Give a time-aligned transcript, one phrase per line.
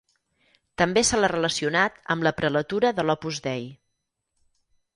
[0.81, 3.69] També se l'ha relacionat amb la prelatura de l'Opus Dei.